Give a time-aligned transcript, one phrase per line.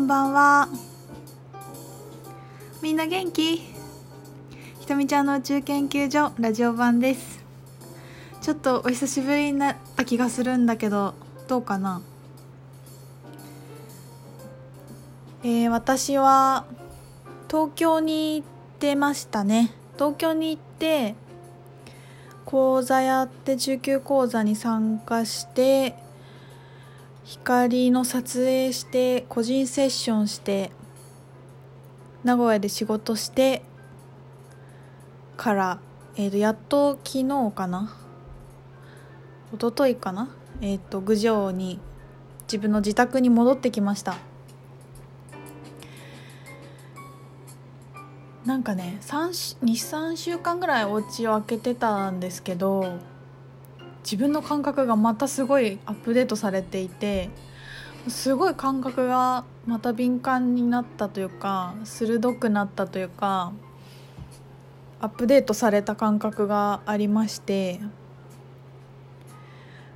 [0.00, 0.68] んばんは。
[2.80, 3.56] みんな元気？
[3.58, 3.66] ひ
[4.86, 7.44] とみちゃんの宇宙研究所ラジオ版です。
[8.40, 11.14] ちょっとお久しぶりになった気がするんだけど
[11.48, 12.00] どうかな？
[15.42, 16.64] えー、私は
[17.50, 18.48] 東京に行っ
[18.78, 19.74] てましたね。
[19.96, 21.14] 東京に行って
[22.46, 25.94] 講座やって中級講座に参加して
[27.30, 30.72] 光の撮影して個人セッションして
[32.24, 33.62] 名古屋で仕事して
[35.36, 35.80] から、
[36.16, 37.96] えー、とやっと昨日かな？
[39.54, 40.28] 一昨日かな？
[40.60, 41.78] えっ、ー、と郡上に
[42.42, 44.16] 自分の自宅に戻ってきました。
[48.44, 52.98] なんかね23週間ぐらいお家を開けてたんですけど
[54.10, 57.30] 自分の感覚がまたすごいアップデートされていて
[58.08, 63.52] すごい感覚がまた敏感になったというか鋭くなったというか
[65.00, 67.78] アップデートされた感覚がありまして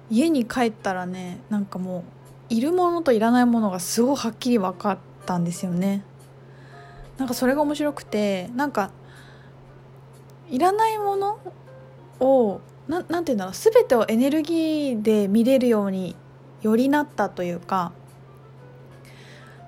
[0.08, 2.04] 家に帰ったらねなんかも
[2.48, 6.04] ういるものといらないものがすごいはっきり分かったんですよね。
[7.18, 8.92] なんかそれが面白くてなんか
[10.48, 11.38] いらないもの
[12.20, 13.54] をななんて言うんだろう。
[13.54, 16.16] 全てをエネルギーで見れるように
[16.62, 17.92] よりなったというか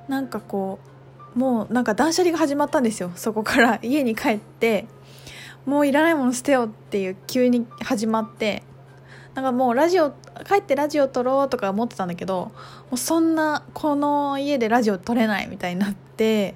[0.09, 0.79] なんかこ
[1.35, 3.13] うもうなんか断捨離が始まったんですよ。
[3.17, 3.79] そこから。
[3.85, 4.87] 家に帰って
[5.65, 8.63] もういらないもの捨てようっていう急に始まって
[9.35, 10.13] なんかもうラジオ
[10.47, 12.53] 帰ってラジオ撮ろうとか思ってたんだけども
[12.93, 16.55] うそんなこの家でラジオ撮れないみたいになって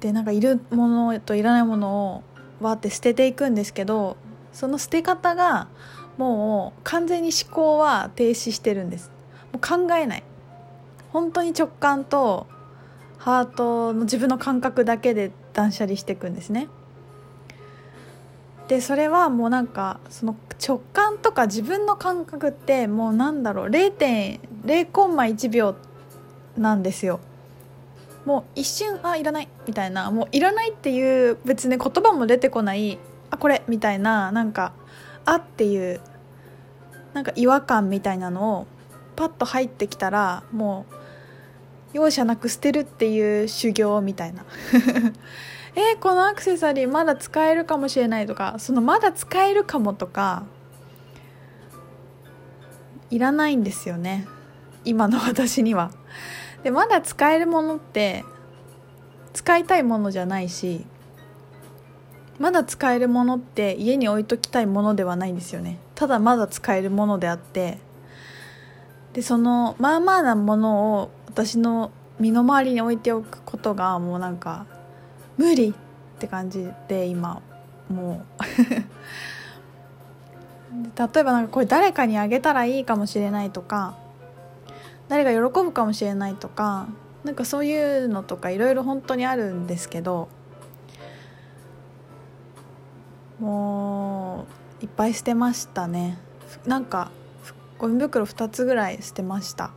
[0.00, 2.22] でなんかいるものといらないものを
[2.60, 4.18] わって捨てていくんですけど
[4.54, 5.68] その捨て方が
[6.16, 9.10] もう完全に思考は停止してるんです。
[9.52, 10.22] もう考えない。
[11.12, 12.46] 本当に直感と
[13.18, 16.68] ハートの自分の感覚だけで断捨離していくんですね。
[18.68, 20.36] でそれはもうなんかその
[20.66, 23.68] 直感とか自分の感覚ってもうなんだろう。
[23.68, 25.74] 0.0コンマ1秒
[26.56, 27.20] なんですよ。
[28.24, 30.10] もう一瞬あいらないみたいな。
[30.10, 32.98] もういらないっていう別に言葉も出てこない
[33.34, 34.72] あこれみたいななんか
[35.24, 36.00] あっていう
[37.12, 38.66] なんか違和感みたいなのを
[39.16, 40.86] パッと入ってきたらも
[41.92, 44.44] う容赦なく捨てるっていう修行みたいな。
[45.76, 50.44] えー、このアクセサリーまだ使えるかもしれないとかそのまだ使えるかもとか
[53.10, 54.28] いらないんですよね。
[54.84, 55.90] 今の私には。
[56.62, 58.24] でまだ使えるものって
[59.32, 60.86] 使いたいものじゃないし
[62.38, 65.78] まだ使えるものって家に置いときたいものではないんですよね。
[65.94, 67.78] ただまだ使えるものであって。
[69.12, 74.66] でそのまあまあなものを私の身の回りに置いておくことがもうなんか
[75.36, 75.74] 無理っ
[76.18, 77.40] て感じで今
[77.88, 78.42] もう。
[80.98, 83.94] 例えばなんかこれ誰かにあげたらいいかもしれないとか
[85.08, 86.88] 誰が喜ぶかもしれないとか
[87.22, 90.28] なんかそういうのとかいろいろ本当にあるんですけど
[93.44, 94.46] も
[94.80, 96.16] ういっぱい捨てましたね。
[96.64, 97.10] なんか
[97.76, 99.70] ゴミ袋2つぐらい捨てました。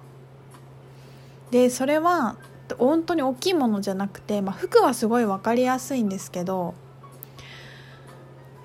[1.51, 2.37] でそれは
[2.77, 6.75] 本当に大きいものじゃなくて、まあ、服はすごい分かりやすいんですけど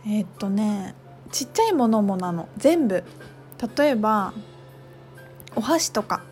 [0.06, 0.94] えー、っとね
[1.32, 2.48] ちっちゃいものもなの。
[2.56, 3.02] 全部。
[3.76, 4.32] 例えば
[5.56, 6.22] お箸とか。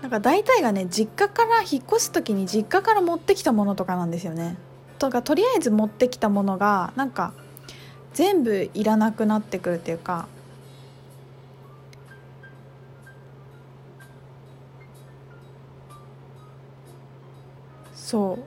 [0.00, 4.56] なんか大体がね実家から引っ越す時に実家から持ってきたものとかなんですよね。
[5.02, 7.32] とかとりあえず持ってきたものがなんか
[8.14, 10.28] 全部いらなくなってくるっていうか
[17.92, 18.44] そう。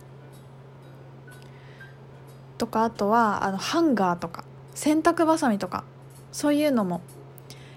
[2.57, 5.83] とかあとはあのハンガーとか洗濯ばさみとか
[6.31, 7.01] そういうのも。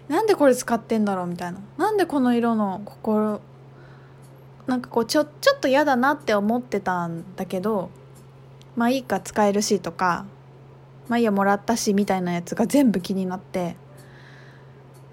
[0.07, 1.59] なんでこれ使ってんだろうみたいな。
[1.79, 3.41] なんでこの色の心
[4.69, 7.91] なんかこうちょちょっと嫌だなって思ってたんだけど
[8.79, 10.25] まあいいか使えるしとか
[11.09, 13.75] まあいいやもらったしみたいなやつが全部気になって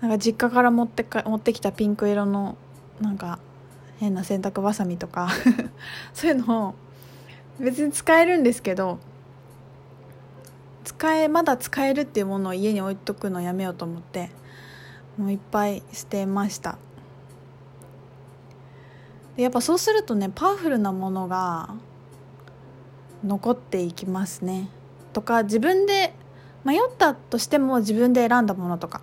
[0.01, 2.57] なんか実家から持ってか持ってきたピンク色の
[3.01, 3.39] なんか
[3.97, 5.29] 変な洗濯ばさみとか
[6.13, 6.75] そういうのを
[7.59, 8.99] 別に使えるんですけど
[10.83, 14.29] 使えまだ使えるっていうものを家に置いとくのやめようと思って
[15.17, 16.77] もういっぱい捨てました。
[19.35, 21.73] でやっぱそうするとねパワフルなものが
[23.25, 24.69] 残っていきますね。
[25.13, 26.13] とか自分で
[26.63, 29.01] 迷ったとしても自分で選んだものとか。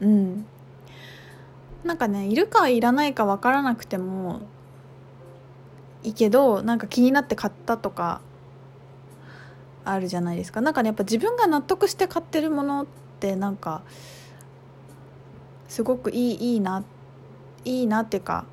[0.00, 0.46] うん。
[1.84, 4.40] なんかねいるかいらないか分からなくても
[6.04, 8.20] いいけどなんか気になって買ったとか
[9.84, 10.60] あるじゃないですか。
[10.60, 12.86] なんかねやっぱ自分が納得して買ってるものっ
[13.18, 13.82] てなんか
[15.68, 16.84] すごくいいいいな
[17.64, 18.44] いいなっていうか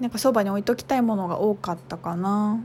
[0.00, 2.60] なんかそばに置いときたいものが多かったかな。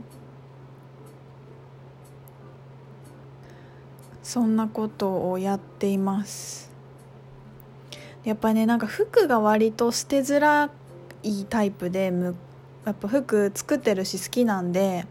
[4.22, 6.70] そんなことをやっています。
[8.24, 10.70] やっぱねなんか服が割と捨てづら
[11.22, 12.12] いタイプで
[12.84, 15.06] やっぱ服作ってるし好きなんで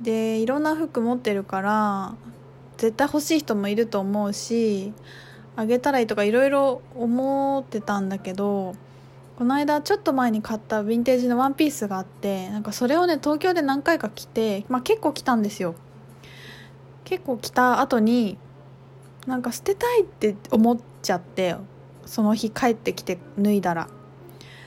[0.00, 2.14] でいろんな服持ってるから
[2.76, 4.92] 絶対欲しい人もいると思うし
[5.56, 8.76] あげたらいいとかいろいろ思ってたんだけど
[9.36, 15.74] この間ちょっと前に買ったヴィンテージのワンピースがあってなんかそれをね東京で何回か着て、まあ、結構着たんですよ。
[17.08, 18.36] 結構着た後に
[19.26, 21.56] なんか捨てたいって思っちゃって
[22.04, 23.88] その日帰ってきて脱いだら。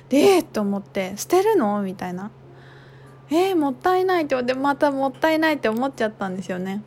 [0.10, 1.84] でえー、と思って捨てるの？
[1.84, 2.32] みたいな
[3.30, 6.82] えー、もったいないって思ってまたもったいないって思っちゃったんですよね。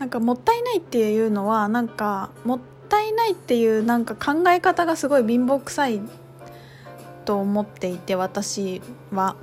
[0.00, 6.00] なんかもったいないっていうのはなんかもったいないっていうなんか考え方がすごい貧乏くさい
[7.24, 8.82] と思っていて私
[9.12, 9.36] は。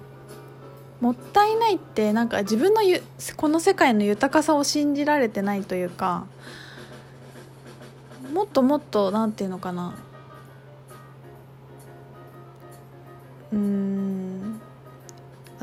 [1.03, 3.03] もったいないってなんか自分のゆ
[3.35, 6.27] この世界の豊かさを信じられてないというか
[8.31, 9.95] もっともっと何て言うのかな。
[13.51, 14.61] うん。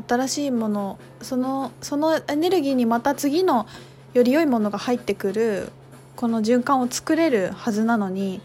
[0.07, 3.65] 新しいものそのそのエネルギーにまた次の
[4.13, 5.71] より良いものが入ってくる
[6.17, 8.41] この循環を作れるはずなのに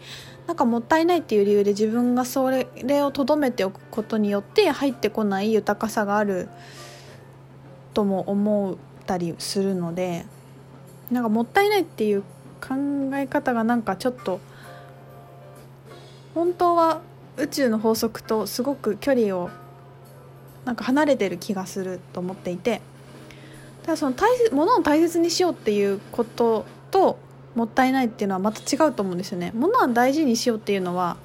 [0.47, 2.65] なんかもったいないっていう理由で自分がそれ
[3.03, 6.49] をとどめておくことによって入ってこない豊かさがある
[7.97, 8.75] とも思っ
[9.07, 10.27] たりするので
[11.09, 12.21] なんかもったいないっていう
[12.61, 12.75] 考
[13.15, 14.39] え方がなんかちょっと
[16.35, 17.01] 本当は
[17.37, 19.49] 宇宙の法則とすごく距離を
[20.63, 22.81] なんか離れてる気がすると思っていて。
[23.81, 27.17] ただその大切物を大切にしようっていうことと
[27.55, 29.53] もったいないっていうのはまた違うと思うんですよね。
[29.55, 31.15] 物は大事にしようっていうのは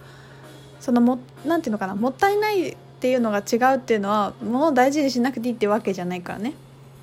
[0.78, 6.54] そのもなていうのかなもったいないっていうのが違うっていうのは物を大事にしなくていいってわけじゃないからね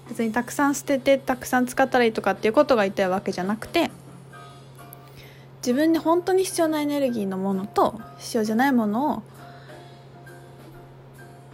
[0.10, 3.92] 別にたくさん捨ててたくさん使ったらいいとかっていうことが言いたいわけじゃなくて
[5.62, 9.24] 自分で本当に必要なエネルギーのものと必要じゃないものを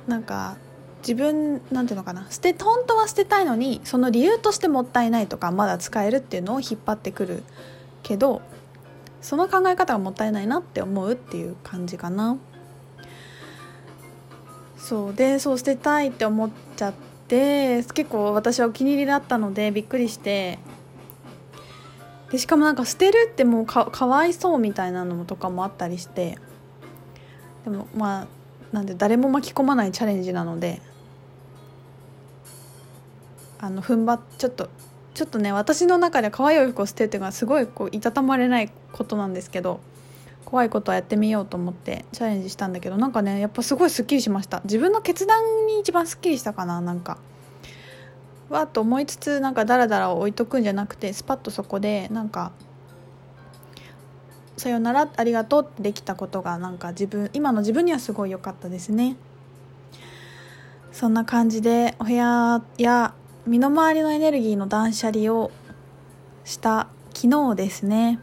[0.08, 0.58] なんか
[1.00, 7.44] 自分なんていうのかな捨て本当は捨てたいのにその理由としてもったいないとかまだ使えるっていうのを引っ張ってくる
[8.04, 8.42] けど
[9.22, 12.38] その考え方がもったいないなって思うっていう感じかな。
[14.78, 16.94] そうでそう捨てたいって思っちゃっ
[17.28, 20.60] て結構私はお気に入りだったのでびっくりして。
[22.32, 26.38] でしかもなんか捨てるってもうかかわいそうみたいなのとかもあったりして。
[27.64, 28.28] でもまあ
[28.72, 30.82] なんで誰も巻き込まないチャレンジなので。
[33.60, 34.70] あの踏ん張っちょっと
[35.16, 39.80] ちょっとね私の中で可愛いお服を捨てるっていうのはすごいこういたたまれないことなんですけど。
[40.46, 44.62] 怖いことはやってみようと思ってチャレンジしたんだけどなんかねやっぱすごいすっきりしました。
[44.64, 47.18] 自分の決断に一番すっきりしたかななんか。
[48.50, 52.52] わっと思いつつなんかダラダラ置いとくんじゃなくてスパッとそこでなんか
[54.56, 59.18] さよならありがとうってできたことがなんか自分今の自分にはすごい良かったですね。
[60.92, 63.14] そんな感じでお部屋や
[63.46, 65.52] 身の回りのエネルギーの断捨離を
[66.46, 68.20] した昨日ですね。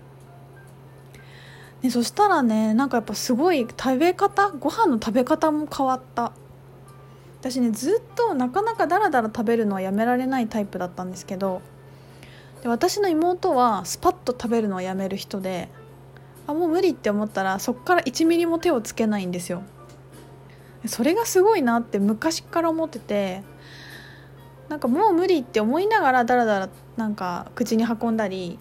[1.83, 6.33] ねそしたらねなんかやっぱすごい食べ方ご飯の食べ方も変わった。
[7.41, 11.61] 私ねずっとなかなかダラダラ食べるのはやめられないタイプだったんですけど
[12.63, 15.69] で私の妹はスパッと食べるのをやめる人で
[16.47, 19.65] あもう無理って思ったらそっから1ミリも手をつけないんですよ。
[20.87, 23.43] それがすごいなって昔から思ってて
[24.69, 28.59] なんかもう無理って思いながらだらだらなんか口に運んだり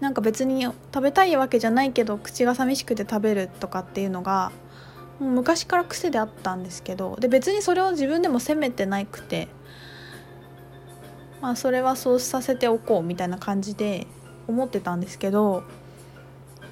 [0.00, 4.50] なんか別に食べたいわけじゃないけど口が寂しくて食べるとかっていうのが
[5.20, 9.48] 昔から癖であったんですけどで別にそれを自分でも責めてなくて
[11.42, 14.06] まあそれはそうさせておこうみたいな感じで
[14.48, 15.64] 思ってたんですけど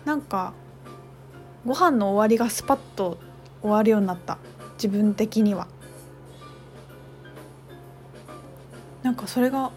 [0.06, 0.54] なんか
[1.66, 3.18] ご飯の終わりがスパッと
[3.60, 4.38] 終わるようになった
[4.74, 5.66] 自分的には。
[9.02, 9.70] なんかそれが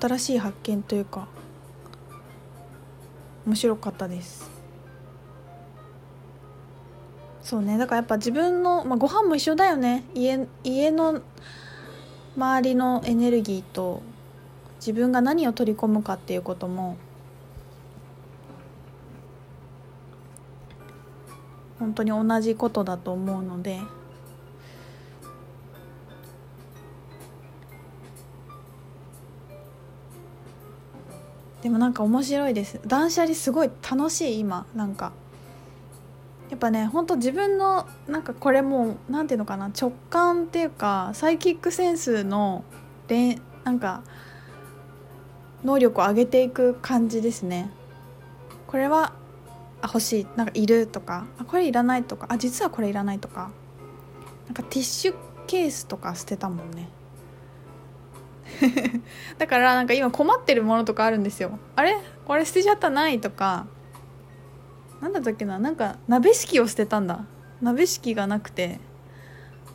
[0.00, 1.28] 新しい発見というか
[3.50, 4.48] 面白かったです
[7.42, 11.20] そうねだからやっぱ自分の、まあ、ご飯も一緒だよね家家の
[12.36, 14.02] 周りのエネルギーと
[14.76, 16.96] 自分が何を取り込むかっていうことも
[21.80, 23.80] 本当に同じことだと思うので。
[31.62, 32.80] でもなんか面白いです。
[32.86, 34.66] 断捨離すごい楽しい今。
[34.74, 35.12] なんか。
[36.48, 39.66] やっぱねほんと自分のなんかこれもうなんていうのかな。
[39.68, 42.64] 直感っていうかサイキックセンスの
[43.06, 44.02] でなんか
[45.62, 47.70] 能力を上げていく感じですね。
[48.66, 49.12] これは
[49.82, 50.26] あ欲しい。
[50.36, 51.26] なんかいるとか。
[51.38, 52.26] あこれいらないとか。
[52.30, 53.50] あ実はこれいらないとか。
[54.46, 55.14] なんかティッシュ
[55.46, 56.88] ケースとか捨てたもんね。
[59.38, 61.58] だからなんか今困ってるものとかあるんですよ。
[61.76, 61.96] あれ？
[62.26, 63.66] これ捨てちゃったないとか。
[65.00, 65.58] なんだったっけな？
[65.58, 67.24] なんか鍋敷を捨てたんだ。
[67.62, 68.80] 鍋敷がなくて。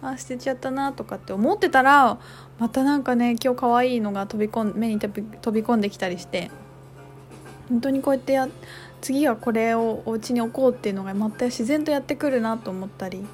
[0.01, 2.19] あ捨てちゃったなとかって思ってたら
[2.59, 5.23] またなんかね今日可愛いのが飛び込ん目に飛び
[5.63, 6.51] 込んできたりして。
[7.69, 8.47] 本当にこうやってや
[9.01, 13.25] 次はこれをお家に置こうっていうのがまた自然とやってくるなと思ったり。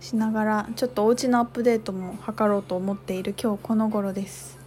[0.00, 4.58] しながらちょっとお家のアップデートも図ろうと思っている今日この頃です。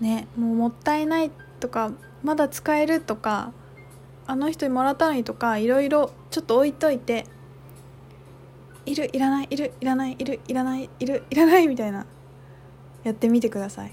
[0.00, 1.92] ねもうもったいないとか
[2.22, 3.52] まだ使えるとか
[4.26, 7.24] あの人にもらったのにとかいろいろちょっと置いといて
[8.84, 12.04] いるいらないいるいらないいるいらないいるいらないみたいな
[13.04, 13.92] やってみてください。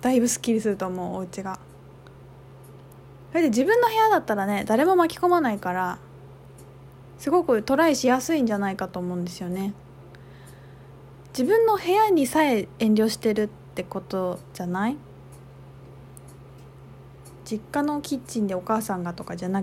[0.00, 1.58] だいぶすっきりすると思うお家が。
[3.30, 5.98] それで自分の部屋だったらね誰も巻き込まないから
[7.24, 9.72] すごくトライしやすいんじゃないかと思うんですよね。
[11.28, 14.96] 自分の部屋にさえ遠慮してるってことじゃない？
[17.46, 19.62] 実家のキッチンでお母さんがとかじゃな